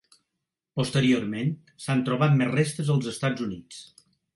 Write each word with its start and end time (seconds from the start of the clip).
Posteriorment 0.81 1.53
s'han 1.85 2.03
trobat 2.11 2.37
més 2.43 2.53
restes 2.59 2.95
als 2.99 3.15
Estats 3.17 3.51
Units. 3.51 3.89